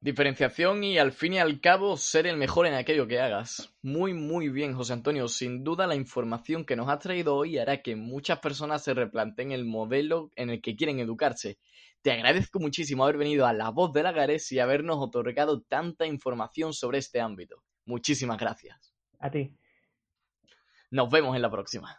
Diferenciación 0.00 0.82
y 0.82 0.96
al 0.96 1.12
fin 1.12 1.34
y 1.34 1.38
al 1.40 1.60
cabo 1.60 1.98
ser 1.98 2.26
el 2.26 2.38
mejor 2.38 2.66
en 2.66 2.72
aquello 2.72 3.06
que 3.06 3.20
hagas. 3.20 3.74
Muy 3.82 4.14
muy 4.14 4.48
bien 4.48 4.72
José 4.72 4.94
Antonio, 4.94 5.28
sin 5.28 5.62
duda 5.62 5.86
la 5.86 5.94
información 5.94 6.64
que 6.64 6.76
nos 6.76 6.88
has 6.88 7.00
traído 7.00 7.36
hoy 7.36 7.58
hará 7.58 7.82
que 7.82 7.96
muchas 7.96 8.38
personas 8.38 8.82
se 8.82 8.94
replanteen 8.94 9.52
el 9.52 9.66
modelo 9.66 10.30
en 10.36 10.48
el 10.48 10.62
que 10.62 10.74
quieren 10.74 11.00
educarse. 11.00 11.58
Te 12.00 12.12
agradezco 12.12 12.60
muchísimo 12.60 13.04
haber 13.04 13.18
venido 13.18 13.46
a 13.46 13.52
La 13.52 13.68
Voz 13.68 13.92
de 13.92 14.02
Lagares 14.02 14.50
y 14.52 14.58
habernos 14.58 14.96
otorgado 15.00 15.60
tanta 15.60 16.06
información 16.06 16.72
sobre 16.72 16.96
este 16.96 17.20
ámbito. 17.20 17.62
Muchísimas 17.84 18.38
gracias. 18.38 18.93
A 19.24 19.30
ti. 19.30 19.56
Nos 20.90 21.08
vemos 21.08 21.34
en 21.34 21.40
la 21.40 21.50
próxima. 21.50 21.98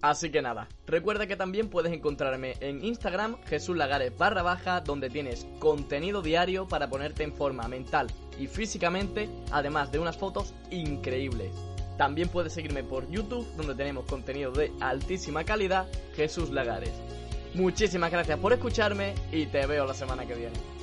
Así 0.00 0.30
que 0.30 0.40
nada, 0.40 0.66
recuerda 0.86 1.26
que 1.26 1.36
también 1.36 1.68
puedes 1.68 1.92
encontrarme 1.92 2.54
en 2.60 2.82
Instagram 2.82 3.42
Jesús 3.44 3.76
Lagares 3.76 4.16
barra 4.16 4.42
baja 4.42 4.80
donde 4.80 5.10
tienes 5.10 5.46
contenido 5.58 6.22
diario 6.22 6.66
para 6.66 6.88
ponerte 6.88 7.22
en 7.22 7.34
forma 7.34 7.68
mental 7.68 8.06
y 8.38 8.46
físicamente, 8.46 9.28
además 9.50 9.92
de 9.92 9.98
unas 9.98 10.16
fotos 10.16 10.54
increíbles. 10.70 11.52
También 11.98 12.30
puedes 12.30 12.54
seguirme 12.54 12.84
por 12.84 13.10
YouTube 13.10 13.46
donde 13.56 13.74
tenemos 13.74 14.06
contenido 14.06 14.52
de 14.52 14.72
altísima 14.80 15.44
calidad 15.44 15.86
Jesús 16.14 16.48
Lagares. 16.48 16.94
Muchísimas 17.52 18.10
gracias 18.10 18.38
por 18.38 18.54
escucharme 18.54 19.14
y 19.32 19.46
te 19.46 19.66
veo 19.66 19.84
la 19.84 19.94
semana 19.94 20.24
que 20.24 20.34
viene. 20.34 20.77